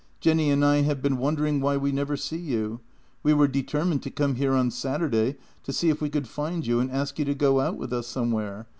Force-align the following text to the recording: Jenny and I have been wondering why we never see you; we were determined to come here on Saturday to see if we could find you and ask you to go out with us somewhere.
Jenny 0.19 0.49
and 0.49 0.65
I 0.65 0.77
have 0.81 0.99
been 0.99 1.19
wondering 1.19 1.61
why 1.61 1.77
we 1.77 1.91
never 1.91 2.17
see 2.17 2.39
you; 2.39 2.79
we 3.21 3.35
were 3.35 3.47
determined 3.47 4.01
to 4.01 4.09
come 4.09 4.33
here 4.33 4.53
on 4.53 4.71
Saturday 4.71 5.35
to 5.61 5.71
see 5.71 5.89
if 5.89 6.01
we 6.01 6.09
could 6.09 6.27
find 6.27 6.65
you 6.65 6.79
and 6.79 6.89
ask 6.89 7.19
you 7.19 7.25
to 7.25 7.35
go 7.35 7.59
out 7.59 7.77
with 7.77 7.93
us 7.93 8.07
somewhere. 8.07 8.65